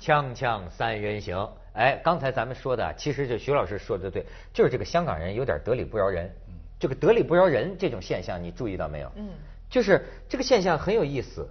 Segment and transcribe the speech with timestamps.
[0.00, 6.34] 锵锵三人行，哎，刚才咱们说的，其实就徐老师说的对，就是这个香港人有点得理不饶人。
[6.78, 9.12] 这个得理不饶人这种现象，你注意到没有？
[9.16, 9.28] 嗯，
[9.68, 11.46] 就是这个现象很有意思，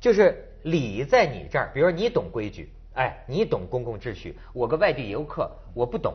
[0.00, 6.12] 就是理在你这儿，比如说你懂规矩，哎，你懂公共秩序，我个外地游客我不懂，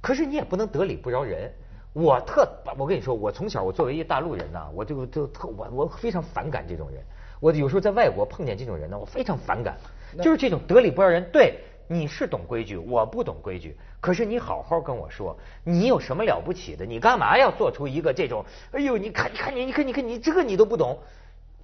[0.00, 1.48] 可是你也不能得理不饶人。
[1.92, 7.00] 我特，我跟你说，我从小我作为一大陆人呐，我就就特我我非常反感这种人。
[7.38, 9.76] 我有时候在外国碰见这种人呢，我非常反感，
[10.22, 11.24] 就是这种得理不饶人。
[11.32, 16.86] 对，你是懂规矩，我不懂规矩，可是你好好跟我说，你有什么了不起的？
[16.86, 18.44] 你干嘛要做出一个这种？
[18.72, 20.98] 哎呦，你看，你看，你，你看，你看，你这个你都不懂，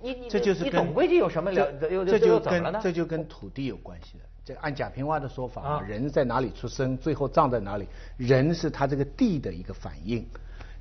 [0.00, 1.72] 你你这就是你懂规矩有什么了？
[1.80, 4.24] 这就跟这就跟土地有关系的。
[4.44, 7.88] 这按贾平凹的说法，啊人在哪里出生，最后葬在哪里？
[8.16, 10.24] 人是他这个地的一个反应。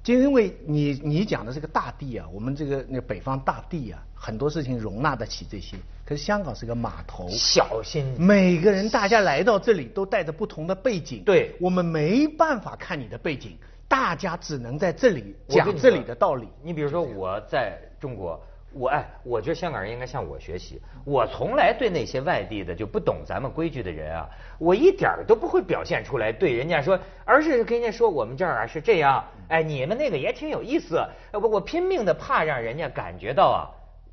[0.03, 5.77] 就因为你你讲的这个大地啊，我们这个那北方大地啊，很多事情容纳得起这些。
[6.05, 8.05] 可是香港是个码头，小心。
[8.19, 16.47] 每个人大家来到这里都带着不同的背景，对，我们没办法看你的背景，大家只能在这里讲这里的道理。
[16.61, 18.39] 你比如说我在中国。
[18.77, 20.81] 我哎，我觉得香港人应该向我学习。
[21.05, 24.27] 我从来对那些外地的就不懂咱们规矩的人啊，
[24.59, 29.23] 我一点儿都不会表现出来对人家说，而是跟人家说我们这儿啊是这样。
[29.47, 31.01] 哎，你们那个也挺有意思。
[31.31, 33.63] 我我拼命的怕让人家感觉到啊，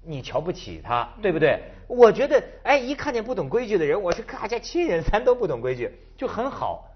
[0.05, 1.61] 你瞧不起他，对不对？
[1.87, 6.89] 我觉得哎，一看见不懂规矩的人，我是大家亲人，咱都不懂规矩，就很好。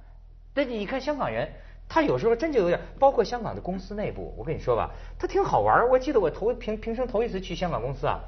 [0.55, 1.49] 但你看香港人。
[1.89, 4.91] 他有时候真就有点，包括香港的公司内部，我跟你说吧，
[5.21, 8.19] 他挺好玩我记得我头平平生头一次去香港公司啊，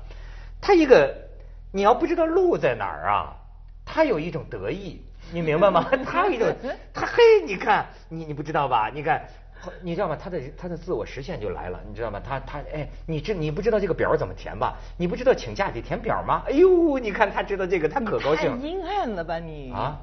[0.61, 1.13] 他一个
[1.73, 3.35] 你要不知道路在哪儿啊，
[3.85, 5.91] 他有一种得意，你明白吗？
[6.07, 6.55] 他有一种，
[6.95, 8.93] 他嘿，你看你你不知道吧？
[8.95, 9.27] 你看，
[9.83, 10.17] 你知道吗？
[10.17, 12.21] 他的他的自我实现就来了，你知道吗？
[12.25, 14.77] 他他哎，你知你不知道这个表怎么填吧？
[14.97, 16.43] 你不知道请假得填表吗？
[16.47, 18.59] 哎呦，你看他知道这个，他可高兴。
[18.61, 19.73] 太阴暗了吧你？
[19.73, 19.99] 啊。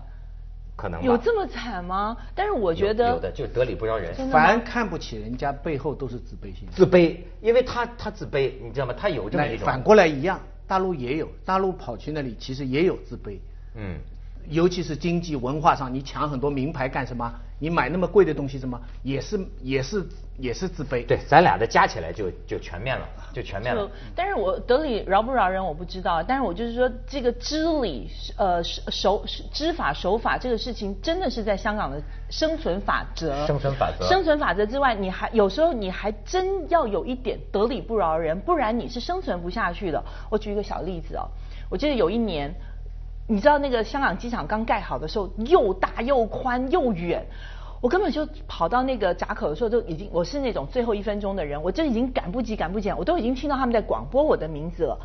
[0.78, 2.18] 可能有这么惨吗？
[2.36, 6.68] 但是我觉得有的就得理不饶人，凡看不起人家背后都是自卑心。
[6.70, 8.94] 自卑，因为他他自卑，你知道吗？
[8.98, 9.66] 他有这么一种。
[9.66, 13.40] 反过来一样，大陆也有，大陆跑去那里其实也有自卑。
[13.76, 13.98] 嗯。
[14.50, 17.34] 尤其是经济文化上，你抢很多名牌干什么？
[17.58, 18.80] 你买那么贵的东西什么？
[19.02, 20.06] 也是也是
[20.38, 21.06] 也是自卑。
[21.06, 23.90] 对，咱俩的加起来就就全面了，就全面了。
[24.14, 29.24] 但是我得理饶不饶人我不知道，但是我就是说这个知理呃守
[29.54, 33.48] 知法守法这个事情真的是在香港的生存法则。
[33.48, 34.06] 生存法则。
[34.06, 40.04] 生存法则之外，你还有时候你还真要有一点得理不饶人，不然你是生存不下去的。
[40.30, 41.24] 我举一个小例子哦，
[41.70, 42.54] 我记得有一年。
[43.28, 47.26] 你知道那个香港机场刚盖好的时候，又大又宽又远，
[47.82, 55.00] 我根本就跑到那个闸口的时候，就已经我是那种最后一分钟的人，我就已经赶不及赶不及，我都已经听到他们在广播我的名字了，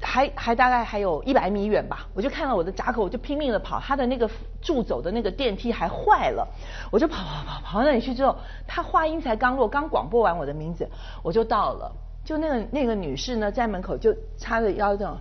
[0.00, 4.30] 还还大概还有一百米远吧，我就看到我的闸口，我就拼命的跑，他的那个
[4.62, 6.48] 助走的那个电梯还坏了，
[6.90, 8.34] 我就跑跑跑跑到那里去之后，
[8.66, 10.88] 他话音才刚落，刚广播完我的名字，
[11.22, 11.92] 我就到了，
[12.24, 15.14] 就那个那个女士呢，在门口就叉着腰的，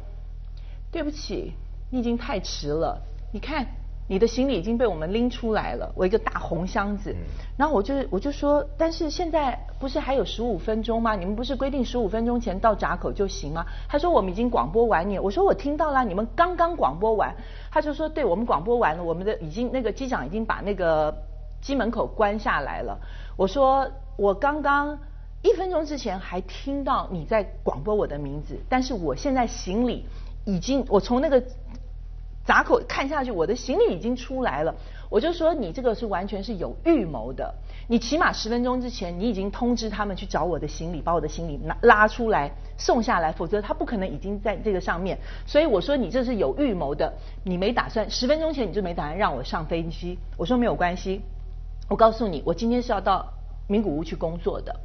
[0.89, 1.53] 对不起。
[1.89, 3.01] 你已经太迟了，
[3.31, 3.65] 你看
[4.07, 7.15] 你的行李已经被我们拎出来了，我一个大红箱子。
[7.57, 11.15] 然后我就我就说，但是现在不是还有十五分钟吗？
[11.15, 13.65] 你们不是规定十五分钟前到闸口就行吗？
[13.87, 17.35] 他说我们已经广播完你，我说我听到了，你们刚刚广播完。
[17.71, 21.15] 他就说对我们广播完了，我们的已经那个机长已经把那个
[21.61, 22.97] 机门口关下来了。
[23.37, 24.97] 我说我刚刚
[25.43, 30.05] 一分钟之前还听到你在广播我的名字，但是我现在行李
[30.45, 31.43] 已经我从那个。
[32.49, 34.73] 闸口看下去，我的行李已经出来了。
[35.07, 37.53] 我就说你这个是完全是有预谋的。
[37.87, 45.19] 你起码十分钟之前，你已经通知他们去找我的行李，把我的行李拿拉出来送下来，否则他不可能已经在这个上面。
[45.45, 50.17] 所以我说你这是有预谋的，你没打算十分钟前你就没打算让我上飞机。
[50.35, 51.21] 我说没有关系，
[51.87, 53.31] 我告诉你，我今天是要到
[53.67, 54.75] 名古屋去工作的，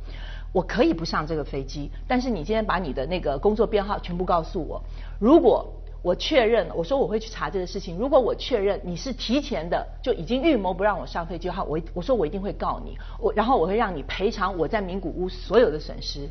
[0.53, 4.83] 我可以不上这个飞机，但是你今天把你的那个工作编号全部告诉我，
[5.19, 5.67] 如果。
[6.05, 7.97] 我确认了，我说我会去查这个事情。
[7.97, 16.29] 如果我确认你是提前的，就已经预谋不让我上飞机的话，我我说我一定会告你，我然后我会让你赔偿我在名古屋所有的损失。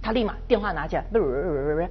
[0.00, 1.88] 他立马电话拿起来，不不不不不。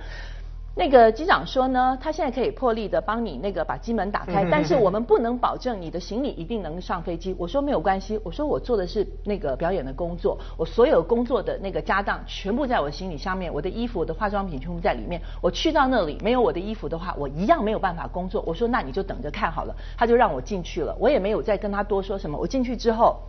[0.73, 7.35] 那个机长说呢，他现在可以破例的帮你那个把机门打开，但是我们不能保证你的行李一定能上飞机。
[7.37, 15.21] 我说没有关系，我说我做的是那个表演的工作，我所有工作的那个家当全部在我的行李上面，我的衣服、我的化妆品全部在里面。
[15.41, 18.41] 我去到那里没有我的衣服的话，我一样没有办法工作。
[18.47, 19.75] 我说那你就等着看好了。
[19.97, 22.37] 他就让我进去了，我也没有再跟他多说什么。
[22.37, 23.19] 我进去之后，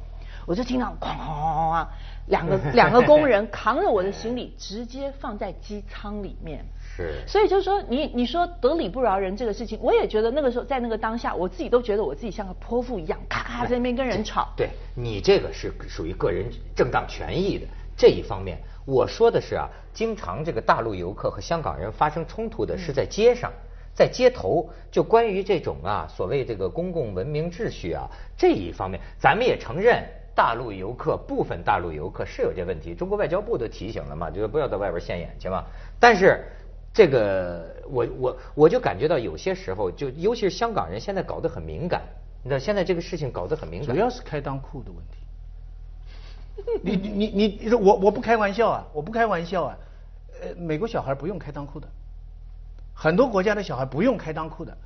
[0.47, 1.87] 我就听到哐哐哐哐，
[2.27, 6.65] 两个 两个工人扛着我的行李直接放在机舱里面。
[6.97, 7.15] 是。
[7.27, 14.49] 所以就是说，你你说得理不饶人这个事情，我也觉得那个时候在那个当下，我自己都觉得我自己像个泼妇一样，咔咔在那边跟人吵。
[14.57, 17.67] 对你这个是属于个人正当权益的
[17.97, 18.59] 这一方面。
[18.85, 23.53] 我说的是啊，经常这个大陆游客和香港人发生冲突的是在街上，
[23.95, 35.65] 在街头，就关于这种啊所谓这个公共文明秩序啊这一方面，咱们也承认大陆游客部分大陆游客是有这问题，中国外交部都提醒了嘛，就是不要在外边现眼去嘛。
[36.01, 36.45] 但是
[36.93, 42.03] 这个我我我就感觉到有些时候，就尤其是香港人现在搞得很敏感，
[42.43, 45.19] 你知道现在这个事情搞得很敏感，主要是开裆裤的问题。
[46.83, 49.79] 你你你你你说我我不开玩笑啊，我不开玩笑啊，
[50.43, 51.89] 呃，美国小孩不用开裆裤的，
[52.95, 54.77] 很多国家的小孩不用开裆裤的。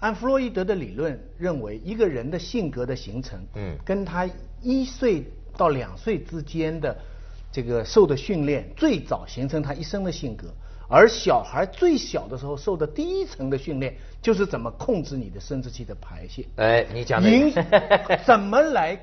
[0.00, 4.28] 按弗洛伊德的理论认为，一个人的性格的形成，嗯，跟他
[4.60, 5.24] 一岁
[5.56, 6.96] 到两岁之间的
[7.50, 10.48] 这个受的训练，最早形成他一生的性格。
[10.86, 16.44] 而小孩最小的时候受的第一层的训练，就是怎么控制你的生殖器的排泄。
[16.56, 17.28] 哎，你讲的
[18.26, 19.00] 怎么来？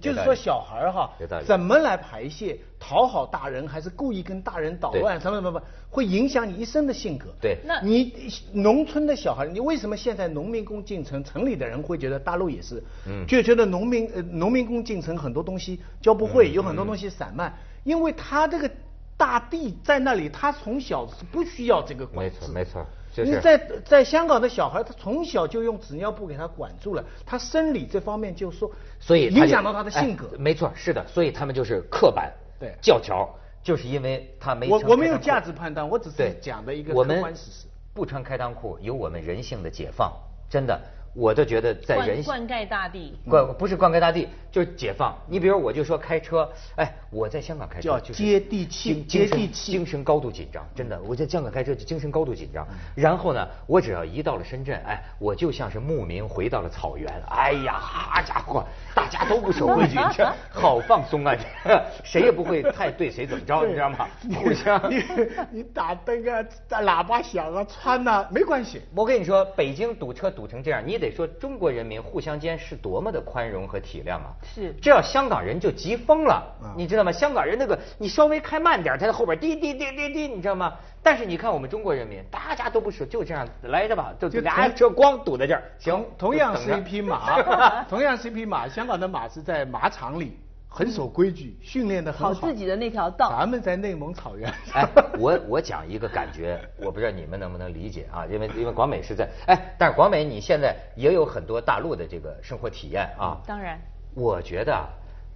[0.00, 1.10] 就是说小孩儿哈，
[1.46, 5.60] 怎么来排泄，讨好大人还是故意跟大人捣乱，什么什么不，
[5.90, 7.28] 会影响你一生的性格。
[7.40, 8.12] 对，那你
[8.52, 17.52] 农村的小孩，你为什么现在农民工进城，城里的人会觉得大陆也是，嗯，就觉得农民呃农民工进城很多东西教不会，有很多东西散漫，
[17.84, 18.70] 因为他这个
[19.16, 22.36] 大地在那里，他从小是不需要这个管制。
[22.40, 22.86] 没错，没错。
[23.24, 30.30] 你在在香港的小孩，他从小就用纸尿布给他管住了，他生理这方面就说，所以影响到他的性格。
[30.38, 33.28] 没错，是的，所以他们就是刻板，对，教条，
[33.62, 34.68] 就是因为他没。
[34.68, 37.66] 我我没有价值判断，我只是讲的一个客观事实。
[37.92, 40.12] 不穿开裆裤，有我们人性的解放，
[40.48, 40.80] 真的。
[41.12, 45.16] 我都觉得在人灌溉大地，灌不是灌溉大地，就是解放。
[45.26, 52.64] 你比如我就说开车，哎，我在香港开车就接地气，接地气，精神高度紧张，真的，我在香港开车就精神高度紧张。
[52.94, 57.12] 然后呢，我只要一到了深圳，哎，我就像是牧民回到了草原。
[57.28, 58.64] 哎呀，好家伙，
[58.94, 64.06] 大家都不守规矩，这 好放松啊，这 谁也不会太对谁怎么着，你知道吗？
[64.36, 65.02] 互相，你
[65.50, 68.80] 你打灯啊，喇叭响啊，穿呐，没关系。
[68.94, 70.99] 我跟你说，北京堵车堵成这样，你。
[71.00, 74.32] 得说中国人民互相间是多么的宽容和体谅啊！
[74.42, 76.44] 是，这要香港人就急疯了，
[76.76, 77.10] 你知道吗？
[77.10, 80.74] 香港人那个，你稍微开慢点，他在后边滴滴滴滴滴，你知道吗？
[81.02, 85.62] 但是你看我们中国人民，大家都不说，就这样来着吧，就俩车光堵在这儿。
[85.78, 90.38] 行，同样是一匹马，同样是一匹马，香港的马是在马场里。
[90.72, 92.32] 很守规矩，训练的很好。
[92.32, 93.28] 跑自己的那条道。
[93.30, 94.48] 咱们在内蒙草原。
[94.72, 94.88] 哎，
[95.18, 98.24] 我我讲一个感觉， 我不知道你们能不能理解啊？
[98.26, 103.36] 因为因为广美是在哎，但是广美你现在也有很多大陆的这个生活体验啊。
[103.44, 103.80] 当然。
[104.14, 104.88] 我觉得啊，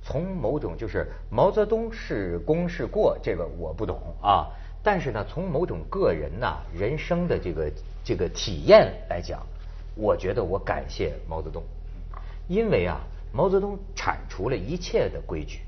[0.03, 4.47] 从某种就是毛泽东是功是过，这个我不懂啊。
[4.85, 7.73] 但是呢，从某种个人呐人生的这个
[8.05, 9.45] 这个体验来讲，
[9.97, 11.61] 我觉得我感谢毛泽东，
[12.47, 13.01] 因为啊。
[13.35, 15.59] 毛泽东铲除了一切的规矩，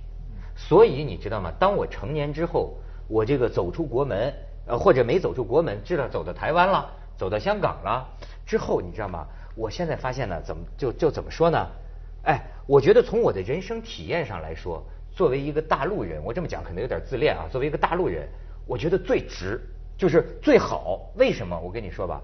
[0.55, 1.53] 所以你知道吗？
[1.59, 2.75] 当我成年之后，
[3.09, 4.33] 我这个走出国门，
[4.69, 8.09] 呃，或者没走出国门，知道走到台湾了，走到香港了
[8.47, 9.27] 之后，你知道吗？
[9.57, 11.67] 我现在发现呢，怎么就就怎么说呢？
[12.23, 14.81] 哎，我觉得从我的人生体验上来说，
[15.11, 17.49] 作为一个大陆人，我这么讲可能有点自恋啊。
[17.51, 18.29] 作为一个大陆人，
[18.65, 19.61] 我觉得最值
[19.99, 21.01] 就是最好。
[21.17, 21.59] 为什么？
[21.59, 22.21] 我跟你说吧，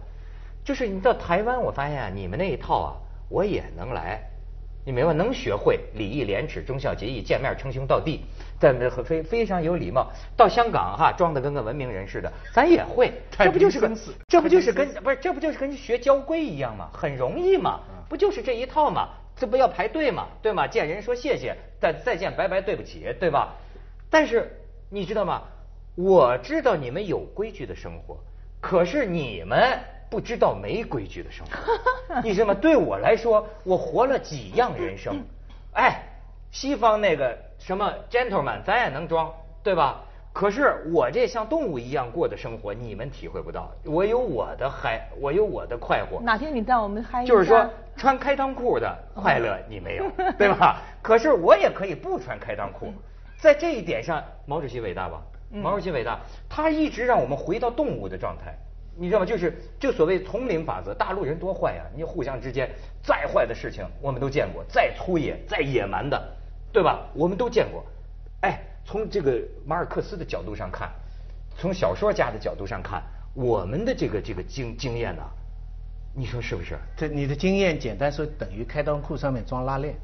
[0.65, 2.95] 就是你到台湾，我发现啊，你们那一套啊，
[3.29, 4.23] 我也能来。
[4.85, 5.13] 你明白？
[5.13, 8.25] 能学会礼义廉耻忠孝节义，见面称兄道弟，
[8.59, 10.11] 在很非非常有礼貌。
[10.37, 13.13] 到香港哈，装的跟个文明人似的，咱也会。
[13.31, 13.97] 这不就是跟
[14.27, 16.91] 这不就是跟不是这不就是跟学交规一样吗？
[16.93, 19.11] 很容易嘛，不就是这一套嘛？
[19.37, 20.67] 这不要排队嘛，对吗？
[20.67, 23.55] 见人说谢谢，再再见拜拜对不起，对吧？
[24.11, 24.51] 但是
[24.91, 25.43] 你知道吗？
[25.95, 28.19] 我知道你们有规矩的生活，
[28.61, 29.79] 可是你们。
[30.13, 32.53] 不知道没规矩的生活， 你知道吗？
[32.53, 35.25] 对我来说，我活了几样人生。
[35.73, 36.03] 哎，
[36.51, 40.03] 西方那个什么 gentleman，咱也能装，对吧？
[40.35, 43.73] 可是我这像动物一样过的生活，你们体会不到。
[43.87, 46.21] 我有我的嗨，我有我的快活。
[46.21, 47.25] 哪天你带我们嗨？
[47.25, 47.67] 就是说，
[47.97, 50.05] 穿开裆裤的快乐你没有，
[50.37, 50.83] 对吧？
[51.01, 52.93] 可是我也可以不穿开裆裤，
[53.39, 55.23] 在这一点上，毛主席伟大吧？
[55.49, 58.55] 毛主席伟大，他一直让我们回到动物的状态。
[58.97, 59.27] 你知道吗？
[59.27, 61.85] 就是就所谓丛林法则，大陆人多坏呀！
[61.97, 62.71] 你互相之间
[63.03, 66.23] 再坏的事情我们都见过，再粗野、再野蛮的，
[66.73, 67.07] 对吧？
[67.15, 67.85] 我们都见过。
[68.43, 70.91] 哎，从这个马尔克斯的角度上看，
[71.57, 73.03] 从小说家的角度上看，
[73.35, 75.23] 我们的这个这个经经验呢，
[76.15, 76.77] 你说是不是？
[76.97, 79.95] 这你的经验简单说等于开裆裤上面装拉链。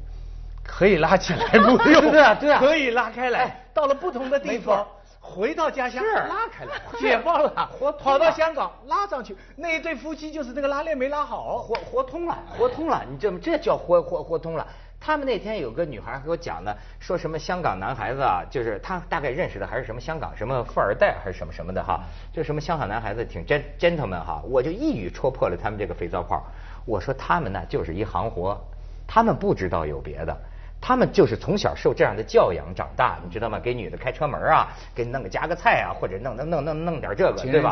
[0.61, 2.01] 可以拉起来，不用。
[2.11, 3.65] 对啊对啊可以拉开来。
[3.73, 4.87] 到了不同的地方，
[5.19, 9.35] 回到家乡是拉开了， 解放了，活跑到香港拉上去。
[9.55, 14.65] 那一对夫妻就是那个拉链没拉好，活活通了，活通了，你这这叫活活活通了。
[15.01, 22.01] 他们那天有个女孩给我讲的，说什么香港男孩子啊，就是他大概认识的还是什么香港什么富二代还是什么什么的哈，
[22.33, 26.43] 就什么香港男孩子挺 gent gentleman 哈，我就一语戳破了他们这个肥皂泡。
[26.85, 28.59] 我说他们呢就是一行活，
[29.07, 30.37] 他们不知道有别的。
[30.81, 33.59] 他们就是从小受这样的教养长大，你知道吗？
[33.59, 37.71] 给女的开车门啊，给你弄个夹个菜啊，或者弄弄弄弄弄点这个，对吧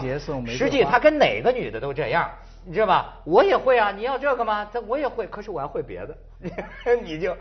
[0.58, 2.30] 实际他跟哪个女的都这样，
[2.66, 3.20] 你知道吧？
[3.24, 4.68] 我也会啊，你要这个吗？
[4.72, 6.18] 他我也会，可是我还会别的，
[7.02, 7.36] 你就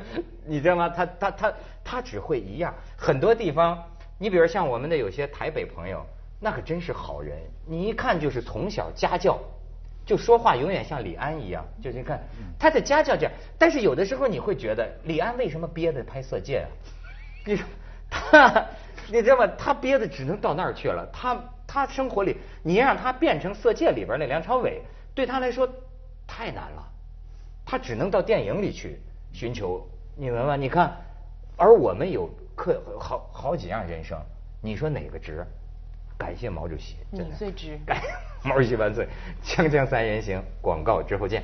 [0.44, 0.88] 你知道吗？
[0.88, 1.52] 他他他
[1.84, 3.82] 他只会一样，很多地方，
[4.18, 6.06] 你比如像我们的有些台北朋友，
[6.40, 9.38] 那可真是好人，你一看就是从小家教。
[10.06, 12.22] 就说话永远像李安一样，就是你看
[12.58, 16.68] 他的家教这样，但是有的时候你会觉得李安为什么憋着拍《色戒》啊？
[17.44, 17.66] 你说
[18.08, 18.66] 他，
[19.08, 19.46] 你知道吗？
[19.58, 21.04] 他憋的只能到那儿去了。
[21.12, 21.36] 他
[21.66, 24.80] 他生活里，你让他变成《色戒》里边那梁朝伟，
[25.12, 25.68] 对他来说
[26.26, 26.88] 太难了。
[27.64, 29.00] 他只能到电影里去
[29.32, 29.84] 寻求，
[30.14, 30.56] 你明白吗？
[30.56, 30.96] 你看，
[31.56, 34.16] 而我们有课好好几样人生，
[34.62, 35.44] 你说哪个值？
[36.18, 38.08] 感谢毛主席，真的最值感谢
[38.48, 39.06] 毛主席万岁！
[39.44, 41.42] 锵锵三人行，广告之后见。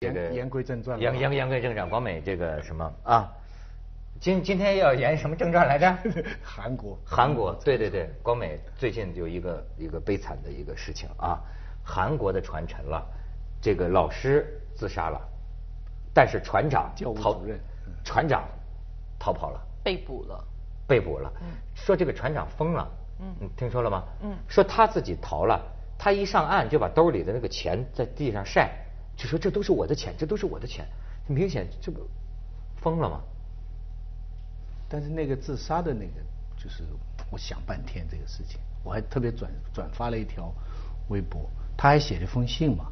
[0.00, 3.32] 这个言言归正传言言言归正传，广美这个什么啊？
[4.20, 5.98] 今今天要演什么正传来着？
[6.42, 11.40] 韩国韩国，对对对，广美最近有一个一个悲惨的一个事情啊，
[11.84, 13.04] 韩国的船沉了，
[13.60, 15.20] 这个老师自杀了，
[16.14, 18.44] 但是船长教主任嗯，船长
[19.18, 19.60] 逃跑了。
[19.82, 20.44] 被捕了。
[20.88, 21.32] 被捕了，
[21.74, 22.88] 说这个船长疯了，
[23.20, 24.04] 嗯你听说了吗？
[24.22, 25.60] 嗯说他自己逃了，
[25.98, 28.70] 他一上岸就把兜里的那个钱在地上晒，
[29.16, 30.86] 就说这都是我的钱，这都是我的钱，
[31.26, 32.00] 明显这不
[32.76, 33.20] 疯了吗？
[34.88, 36.20] 但是那个自杀的那个，
[36.56, 36.84] 就是
[37.30, 40.52] 我想半天这个事情，我还特别转转发了一条
[41.08, 42.86] 微博，他还写了封信嘛，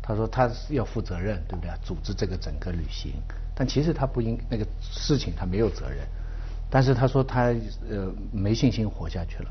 [0.00, 1.70] 他说他要负责任，对不对？
[1.82, 3.14] 组织这个整个旅行，
[3.54, 6.06] 但其实他不应那个事情他没有责任，
[6.74, 7.54] 但是他说他
[7.88, 9.50] 呃没信心活下去了。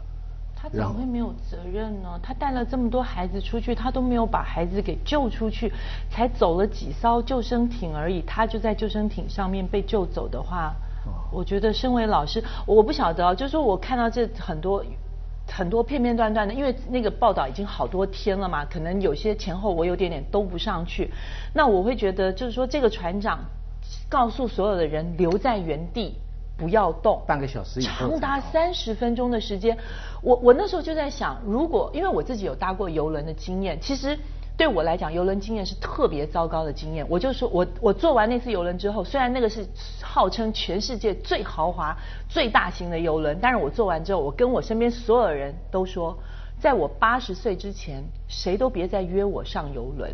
[0.54, 2.20] 他怎么会没有责任呢？
[2.22, 5.72] 他带了这么多孩子出去，他都没有把孩子给救出去，
[6.12, 10.76] 才走了几艘救生艇而已，他就在救生艇上面被救走的话，
[11.06, 14.84] 哦我觉得身为老师，我不晓得哦，就是说我看到这很多。
[15.46, 21.12] 很多片片段段的，因为那个报道已经好多天了嘛，可能有些前后我有点点兜不上去。
[21.54, 23.40] 那我会觉得，就是说这个船长
[24.08, 26.16] 告诉所有的人留在原地，
[26.58, 27.22] 不要动。
[27.26, 29.78] 半个小时以后长达三十分钟的时间，
[30.22, 34.18] 我我那时候就在想，如果因为我自己有搭过游轮的经验，其实
[34.56, 37.06] 对我来讲，游轮经验是特别糟糕的经验。
[37.10, 39.68] 我就说我我坐完那次游轮之后，虽然那个是
[40.02, 41.98] 号称全世界最豪华、
[42.30, 46.18] 最大型的游轮，但是我坐完之后，我跟我身边所有人都说，
[46.60, 50.14] 在我八十岁之前，谁都别再约我上游轮。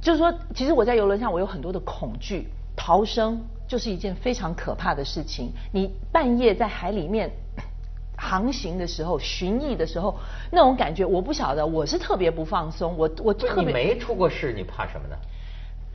[0.00, 5.52] 就是说，其实我在游轮上，我有很多的恐惧，逃生就是一件非常可怕的事情。
[5.72, 7.30] 你半夜在海里面
[8.16, 10.18] 航行的时候、寻觅的时候，
[10.50, 13.66] 那种感觉，我不晓得，我是特别不放松，我我特别。
[13.66, 15.16] 你没出过事，你怕什么呢？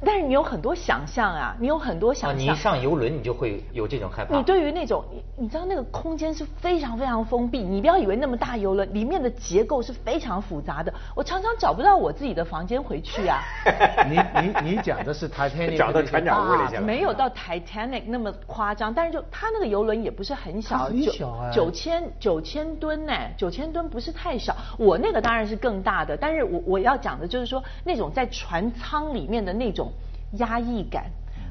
[0.05, 2.39] 但是你有很多想象啊，你有很多啊，想象。
[2.39, 4.35] 你一上游轮，你就会有这种害怕。
[4.35, 13.41] 你对于那种你你知道那个空间是非常非常封闭，你不要以为那么大游轮里面的结构是非常复杂的，我常常找不到我自己的房间回去啊。
[14.09, 24.55] 你你你讲的是 Titanic 找到船长屋里去了大的没有到 Titanic 那么夸张，但是就它那个游轮也不是很小，很九小啊九千九千吨呢，九千吨不是太小。
[24.77, 29.92] 我那个当然是更大的，但是我我要讲的就是说那种在船舱里面的那种
[30.33, 31.05] 压抑感。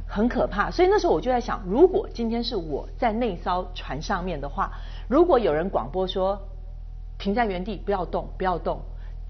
[0.07, 4.71] 很可怕，所以那时候我就在想，如果今天是我在那艘船上面的话，
[5.09, 6.39] 如果有人广播说
[7.19, 8.83] 停在原地，不要动，不要动，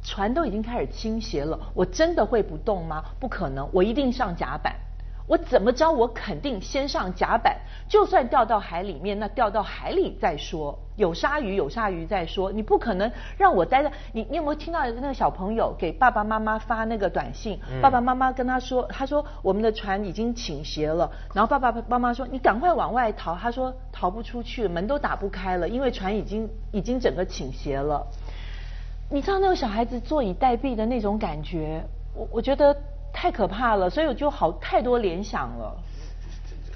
[0.02, 3.04] 船都已经开始倾斜了，我真的会不动吗？
[3.20, 4.74] 不可能，我一定上甲板。
[5.26, 7.56] 我怎么着，我肯定先上甲板，
[7.88, 10.78] 就算掉到海里面，那掉到海里再说。
[10.96, 12.52] 有鲨鱼，有鲨鱼再说。
[12.52, 17.58] 你不可能让我待在你，你有没有听到那个小朋友给爸爸妈妈发那个短信？
[17.70, 28.06] 嗯爸爸妈妈跟他说，他说我们的船已经倾斜了，然后爸爸妈妈说你赶快往外逃，他说逃不出去，门都打不开了，因为船已经已经整个倾斜了。
[29.08, 31.82] 你知道那个小孩子坐以待毙的那种感觉，
[32.14, 32.76] 我我觉得
[33.12, 35.76] 太可怕了，所以我就好太多联想了。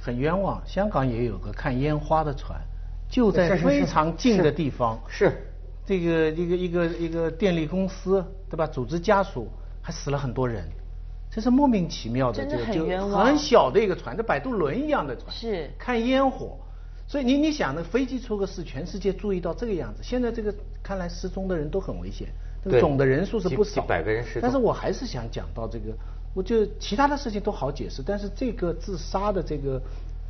[0.01, 0.63] 很冤枉。
[0.67, 2.61] 香港也有个看烟花的船，
[3.09, 4.99] 就在非常近的地方。
[5.09, 5.51] 是
[5.85, 8.67] 这个一个一个一个电力公司，对吧？
[8.67, 9.49] 组织家属
[9.81, 10.65] 还死了很多人，
[11.31, 16.59] 这是莫名其妙的，真的就就很冤枉很小的一个船，这摆渡轮一样的船，是看烟火。
[17.09, 20.01] 所以你你想，那飞机出个事，全世界注意到这个样子。
[20.03, 20.53] 现在这个
[20.83, 22.27] 看来失踪的人都很危险，
[22.65, 25.97] 这个总的人数是不少，几几百个人失踪但是我还是想讲到这个，
[26.37, 29.81] 我觉得其他的事情都好解释，但是这个自杀的这个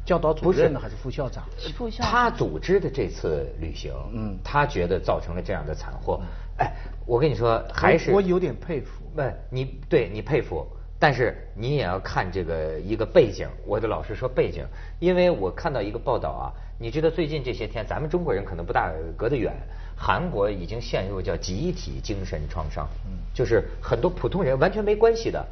[0.05, 1.43] 教导主不是任呢，还是副校长？
[1.77, 6.23] 副校长他组织的这次旅行，嗯，他觉得造成了这样的惨祸。
[6.59, 6.73] 哎，
[7.05, 9.03] 我跟你说，还是我我有点佩服。
[9.17, 10.65] 不，你对你佩服，
[10.97, 13.49] 但是你也要看这个一个背景。
[13.67, 14.65] 我的老师说背景，
[15.01, 19.53] 因为我看到一个报道啊，你知道最近这些天，咱们中国人可能不大隔得远，
[19.97, 22.87] 韩国已经陷入叫集体精神创伤，
[23.35, 25.45] 就是很多普通人完全没关系的，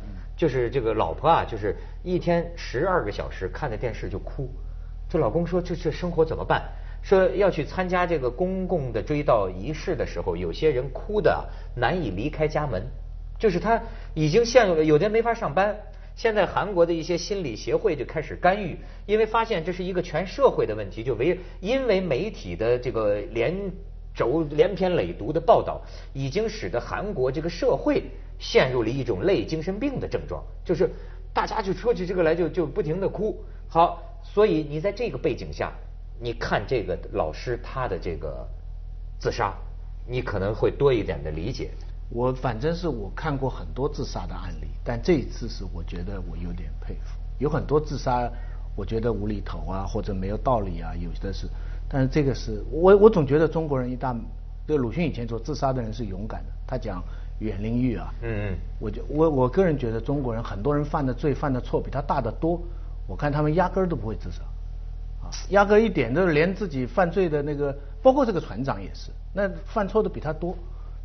[0.44, 4.50] 就是这个老婆啊，就是一天十二个小时看着电视就哭，
[5.08, 6.64] 这老公说这这生活怎么办？
[7.02, 12.82] 说要去参加这个公共的追悼仪式的时候，有些人哭的难以离开家门，
[13.38, 13.80] 就是他
[14.12, 15.78] 已经陷入了，有的没法上班。
[16.14, 23.72] 现在韩国的一些心理协会就开始干预，因为发现这是一个全社会的问题，就为因为媒体的这个连
[24.14, 28.04] 轴连篇累牍的报道，已经使得韩国这个社会
[28.38, 30.88] 陷入了一种类精神病的症状，就是
[31.32, 33.44] 大家就说起这个来就就不停的哭。
[33.68, 35.72] 好，所以你在这个背景下，
[36.20, 38.46] 你看这个老师他的这个
[39.18, 39.52] 自杀，
[40.06, 41.70] 你可能会多一点的理解。
[42.08, 47.18] 我反正是我看过很多自杀的案例，但这一次是我觉得我有点佩服。
[47.40, 48.30] 有很多自杀，
[48.76, 51.48] 我觉得无厘头啊，或者没有道理啊，有的是。
[51.88, 54.18] 但是这个是我我总觉得中国人一旦，
[54.66, 57.02] 就鲁迅以前说自杀的人是勇敢的，他讲
[57.40, 58.12] 远离狱啊。
[58.22, 62.60] 嗯嗯我就我我个人觉得中国人很多人犯的罪犯的错比他大得多，
[63.06, 64.42] 我看他们压根儿都不会自杀。
[65.22, 70.56] 啊，压根儿一点都连自己犯罪的那个，包括这个船长也是，那犯错的比他多，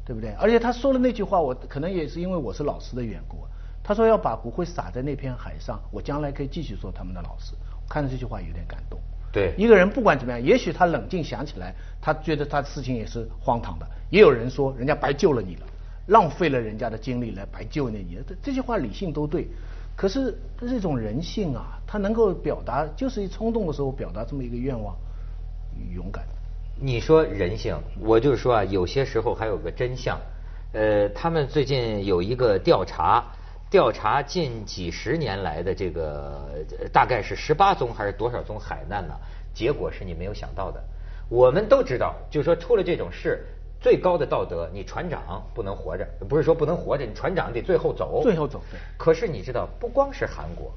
[0.06, 0.32] 对不对？
[0.40, 3.38] 而且他说了那句话，我可能也是因为我是老师的缘故，
[3.84, 7.54] 他说要把骨灰撒在那片海上，我将来可以继续做他们的老师。
[7.76, 9.00] 我看到这句话有点感动。
[9.32, 13.88] 对一个人不管怎么样，也许他冷静想起来，他觉得他事情也是荒唐的。
[14.10, 15.68] 也有人说，人家白救了你了，
[16.08, 19.48] 浪费了人家的精力来白救了你，这这句话理性都对。
[19.96, 24.96] 可是这是一种人性啊，他能够表达，就是一冲动的时候表达这么一个愿望，
[25.94, 26.24] 勇敢。
[26.82, 30.18] 你说人性，我就说啊，有些时候还有个真相。
[30.72, 33.26] 呃，他们最近有一个调查，
[33.70, 36.50] 调查近几十年来的这个
[36.82, 39.14] 呃大概是十八宗还是多少宗海难呢？
[39.54, 40.84] 结果是你没有想到的。
[41.30, 43.46] 我们都知道，就是说出了这种事，
[43.80, 48.22] 最高的道德，你船长不能活着，不是说不能活着，你船长得最后走。
[48.24, 50.74] 最后走对可是你知道，不光是韩国，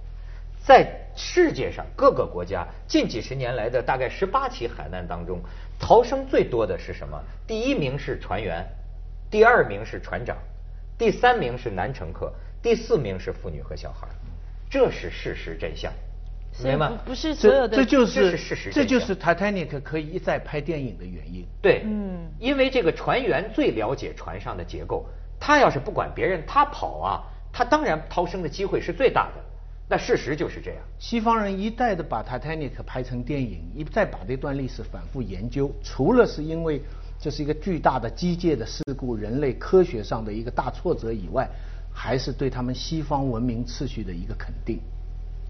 [0.63, 5.41] 在世界上各个国家近几十年来的大概十八起海难当中，
[5.81, 7.19] 逃生最多的是什么？
[7.47, 8.67] 第一名是船员，
[9.31, 10.37] 第二名是船长，
[10.99, 12.31] 第三名是男乘客，
[12.63, 14.07] 第四名是妇女和小孩。
[14.71, 15.93] 这是事实真相，
[16.51, 17.11] 所以明白吗不？
[17.11, 21.45] 不是所有的这这就是事实这就是 Titanic 可以一再拍电影的原因。
[21.61, 25.05] 对，嗯因为这个船员最了解船上的结构，
[25.39, 27.21] 他要是不管别人，他跑啊，
[27.53, 29.43] 他当然逃生的机会是最大的。
[29.89, 30.81] 那事实就是这样。
[30.99, 36.81] 西方人一再的把 Titanic 拍成电影，一再把这段历史反复研究，除了是因为
[37.21, 41.47] 这是一个巨大的机械的事故，人类科学上的一个大挫折以外，
[41.93, 44.81] 还是对他们西方文明秩序的一个肯定。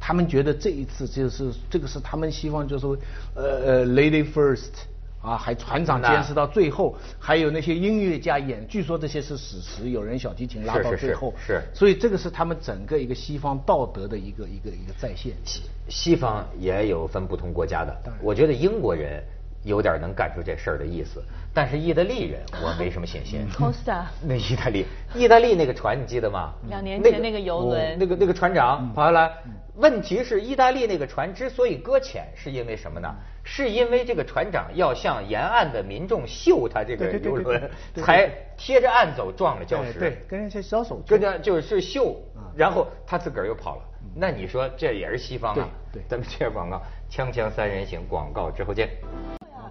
[0.01, 2.97] 他们觉得这一次就是这个是他们西方就是说
[3.37, 4.73] 呃呃 lady first
[5.21, 15.33] 啊，还船长坚持到最后，还有那些音乐家演，据说这些是史实，有人小提琴拉是是是到最后，是所以这个是他们整个一个西方道德的一个一个一个再现。
[15.45, 19.23] 西西方也有分不同国家的，我觉得英国人
[19.63, 21.23] 有点能干出这事儿的意思，
[21.55, 23.47] 但是意大利人我没什么信心。
[23.53, 26.53] Costa 那意大利，意大利那个船你记得吗？
[26.69, 29.31] 两年前那个游轮那个那个船长跑下来。
[29.77, 33.09] 问题是，意大利那个船之所以搁浅，是因为什么呢？
[33.43, 39.99] 是因为这个船长要向沿岸的民众秀他这个对对对对游轮对，对才贴着岸走，撞了礁石。
[39.99, 43.83] 对对，跟人家小手，跟着就是秀啊，然后他自个儿又跑了。
[44.15, 45.69] 那你说这也是西方啊？
[45.91, 48.91] 对对咱们接着广告，锵锵三人行，广告之后见。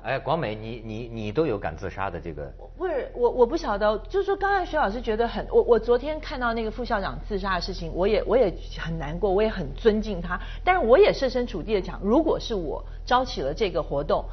[0.03, 2.51] 哎，广美，你你你都有敢自杀的这个？
[2.75, 14.25] 不是我，我不晓得，就是说，刚才徐老师觉得很，我我昨天看到那个副校长自杀的事情，我也我也很难过，我也很尊敬他，但是我也设身处地的讲，如果是我招起了这个活动，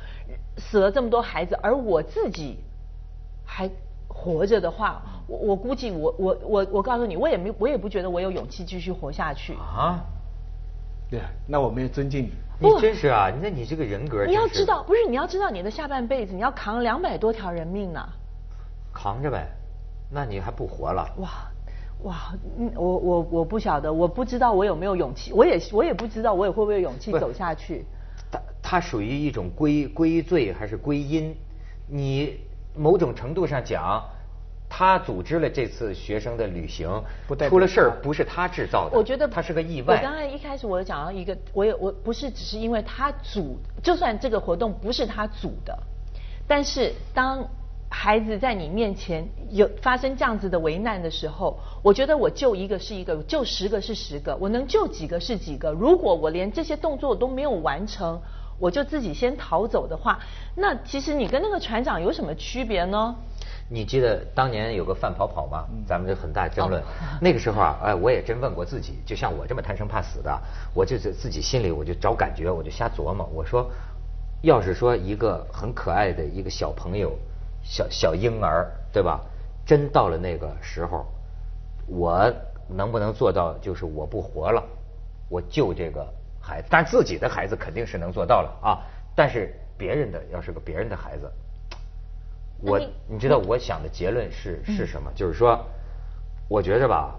[0.57, 2.59] 死了这么多孩子，而我自己
[3.44, 3.70] 还
[4.07, 9.52] 活着的话，我我估计我我我我告诉你，我也没我也不觉得我有勇气继续活下去。
[9.52, 10.00] 啊，
[11.11, 12.33] 对，那我们也尊敬你。
[12.61, 13.31] 你不真是啊！
[13.40, 18.05] 那你这个人格，你要知道，不是你要知道你的下半辈子你要扛两百多条人命呢。
[18.92, 19.47] 扛着呗，
[20.11, 21.09] 那你还不活了？
[21.18, 21.29] 哇！
[22.03, 22.33] 哇，
[22.75, 27.85] 我我我不晓得，我不知道我有没有勇气，我也我也不知道我也会不会有勇气走下去。
[28.31, 31.35] 它它属于一种归归罪还是归因？
[31.88, 32.38] 你
[32.77, 34.03] 某种程度上讲，
[34.68, 36.88] 他组织了这次学生的旅行，
[37.48, 38.96] 出了事儿不是他制造的。
[38.96, 39.96] 我觉得他是个意外。
[39.96, 45.78] 我刚才一开始我讲到一个，我也我不是只是因为他组，就算这个活动不是他组的，
[46.46, 47.46] 但是当。
[47.90, 55.72] 孩子在你面前有发生这样子的危难的时候，我觉得我救一个是一个，救十个是十个，我能救几个是几个。
[55.72, 58.20] 如果我连这些动作都没有完成，
[58.59, 60.18] 我就自己先逃走的话，
[60.54, 63.16] 那其实你跟那个船长有什么区别呢？
[63.68, 65.66] 你记得当年有个范跑跑吗？
[65.87, 66.83] 咱们就很大争论。
[67.20, 70.40] 那个时候啊，哎，我也真问过自己，就像我这么贪生怕死的，
[70.74, 73.28] 我就是自己心里我就找感觉，我就瞎琢磨。
[73.33, 73.70] 我说，
[74.42, 77.16] 要是说一个很可爱的一个小朋友。
[77.61, 79.20] 小小婴儿，对吧？
[79.66, 81.04] 真到了那个时候，
[81.87, 82.33] 我
[82.68, 83.52] 能不能做到？
[83.61, 84.62] 就是我不活了，
[85.28, 86.07] 我救这个
[86.40, 86.68] 孩子。
[86.70, 88.78] 但自己的孩子肯定是能做到了啊。
[89.14, 91.31] 但是别人的，要是个别人的孩子，
[92.61, 95.12] 我你知道我想的结论是是什么？
[95.14, 95.64] 就是说，
[96.49, 97.14] 我觉着吧，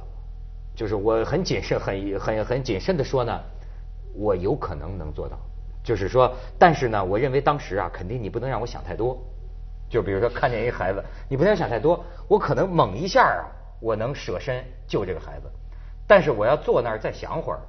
[0.75, 3.41] 就是我很谨慎、很很很谨慎的说呢，
[4.13, 5.39] 我有可能能做到。
[5.81, 9.17] 就是说，但是呢，我认为当时啊，肯定你不能让我想太多。
[9.89, 13.47] 就比如说看见一孩子，你不能想太多，我可能猛一下啊，
[13.79, 15.49] 我能舍身救这个孩子，
[16.05, 17.59] 但是我要坐那儿再想会儿，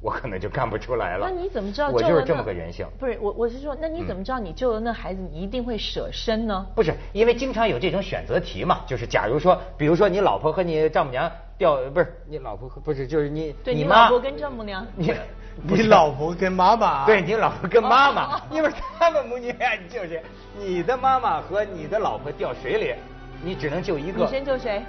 [0.00, 1.26] 我可能就干不出来了。
[1.28, 1.90] 那你怎么知道？
[1.90, 2.86] 我就是这么个人性。
[2.98, 6.66] 不是我，我是说，那你怎么知道你救了那孩子，你一定会舍身呢？
[6.74, 15.14] 不是，因为经常有这种选择题嘛，就是假如说，比如说你老婆和你丈母娘掉，不是你老婆和不是就是你你老婆跟丈母娘你。
[15.68, 20.20] 你老婆跟妈妈，对你老婆跟妈妈，因为他们母女俩就是
[20.58, 22.92] 你的妈妈和你的老婆掉水里，
[23.40, 24.24] 你只能救一个。
[24.24, 24.82] 你先救谁？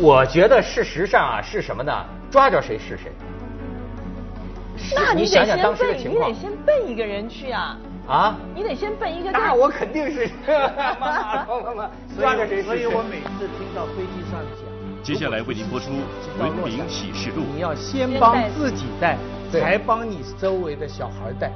[0.00, 1.92] 我觉得事实上啊是什么呢？
[2.30, 3.10] 抓着谁是谁。
[4.94, 7.76] 那你想想当时的情况，你得先奔一个人去啊。
[8.06, 8.36] 啊？
[8.54, 9.30] 你得先奔一个。
[9.30, 10.30] 那我肯定是
[11.00, 12.64] 妈 妈，抓着谁是谁。
[12.64, 14.64] 所以我每次听到飞机上讲。
[15.02, 15.90] 接下来为您播出
[16.40, 17.42] 《文明启示录》。
[17.54, 19.16] 你要先帮自己带，
[19.50, 21.50] 才帮你周围的小孩带。